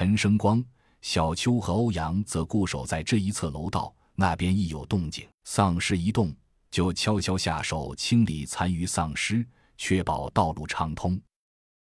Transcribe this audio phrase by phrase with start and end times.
[0.00, 0.64] 陈生光、
[1.02, 6.32] 小邱和欧阳则固守在这一侧楼道，那边一有动静，丧尸一动，
[6.70, 9.44] 就悄悄下手清理残余丧尸，
[9.76, 11.20] 确保道路畅通。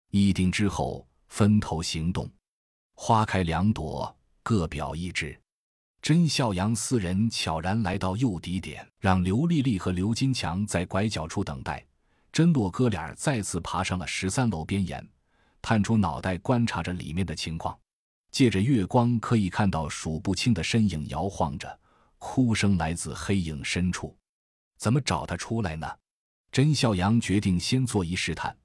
[0.09, 2.29] 议定之后，分头行动，
[2.95, 5.39] 花开两朵，各表一枝。
[6.01, 11.81] 甄孝阳四人悄然来到诱敌点，让刘丽丽和刘金强在拐角处等待。
[12.33, 15.07] 甄洛哥俩再次爬上了十三楼边沿，
[15.61, 17.79] 探出脑袋观察着里面的情况。
[18.31, 21.79] 借着月光，可以看到数不清的身影摇晃着，
[22.17, 24.15] 哭声来自黑影深处。
[24.77, 25.87] 怎么找他出来呢？
[26.51, 28.55] 甄孝阳决定先做一试探。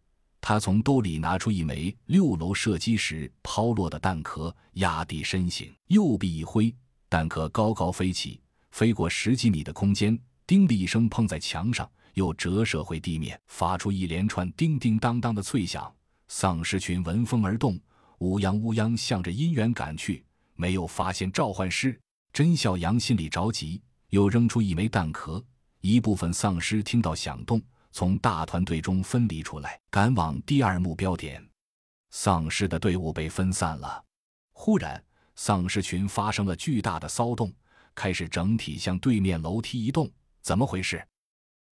[0.40, 6.72] 他从兜里拿出一枚六楼射击时抛落的弹壳，压低身形，右臂一挥。
[7.08, 8.40] 弹壳高高飞起，
[8.70, 15.92] 飞过十几米的空间，叮的一声碰在墙上，又折射回地面，发出一连串叮叮当当的脆响。
[16.28, 17.78] 丧尸群闻风而动，
[18.18, 20.24] 乌泱乌泱向着阴源赶去。
[20.54, 22.00] 没有发现召唤师，
[22.32, 25.44] 甄小阳心里着急，又扔出一枚弹壳。
[25.80, 31.46] 一部分丧尸听到响动，从大团队中分离出来，赶往第二目标点。
[32.10, 34.04] 丧尸的队伍被分散了。
[34.52, 35.02] 忽然。
[35.38, 37.52] 丧尸群发生了巨大的骚动，
[37.94, 40.10] 开始整体向对面楼梯移动。
[40.40, 41.06] 怎么回事？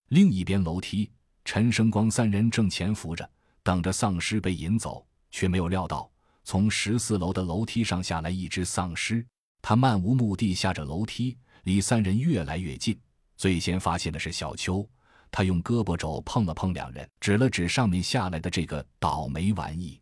[0.08, 1.10] 另一边楼梯，
[1.47, 3.26] 陈生光三人正潜伏着，
[3.62, 6.12] 等着丧尸被引走，却没有料到
[6.45, 9.27] 从十四楼的楼梯上下来一只丧尸。
[9.61, 12.98] 他漫无目的下着楼梯，离三人越来越近。
[13.37, 14.89] 最先发现的是小邱，
[15.31, 20.00] 他用胳膊肘碰了碰两人，指了指上面下来的这个倒霉玩意。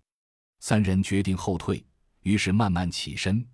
[0.61, 1.85] 三人决定后退，
[2.23, 3.45] 于是慢慢起身。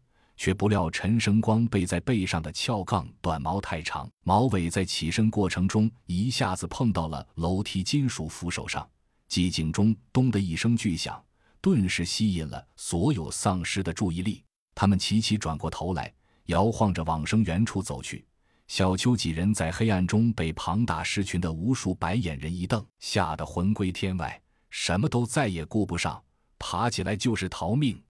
[0.41, 8.89] 却不料陈生光背在背上的撬杠短毛太长，毛尾在起身过程中一下子碰到了楼梯金属扶手上，
[9.29, 11.21] 寂静中咚的一声巨响，
[11.61, 14.45] 顿时吸引了所有丧尸的注意力。
[14.75, 16.13] 他们齐齐转过头来，
[16.47, 18.25] 摇晃着往生源处走去。
[18.69, 26.23] 小邱几人在黑暗中被庞大尸群的无数白眼人一瞪，吓得魂归天外，什么都再也顾不上，
[26.59, 28.01] 爬起来就是逃命。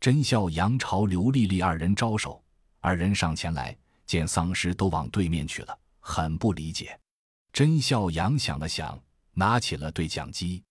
[0.00, 2.44] 甄孝阳朝刘丽丽二人招手，
[2.80, 3.74] 二人上前来，
[4.04, 6.98] 见丧尸都往对面去了，很不理解。
[7.52, 9.00] 甄孝阳想了想，
[9.32, 10.62] 拿起了对讲机。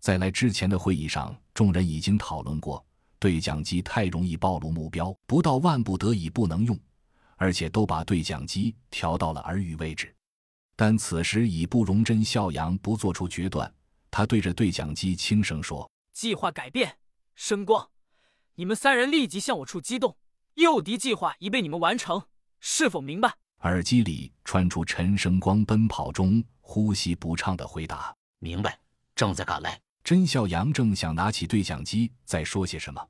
[0.00, 2.82] 在来之前的会议上，众人已经讨论过，
[3.18, 6.74] 对讲机太容易暴露目标，不到万不得已不能用，
[7.36, 10.16] 而且都把对讲机调到了耳语位置。
[10.74, 13.70] 但此时已不容真笑阳不做出决断，
[14.10, 16.96] 他对着对讲机轻声说：“计划改变，
[17.34, 17.86] 声光。”
[18.56, 20.16] 你们三人立即向我处机动，
[20.54, 22.22] 诱敌计划已被你们完成，
[22.58, 23.34] 是否明白？
[23.64, 28.80] 耳机里传出陈生光奔跑中呼吸不畅的回答：“明白，
[29.14, 33.08] 正在赶来。”甄笑阳正想拿起对讲机再说些什么，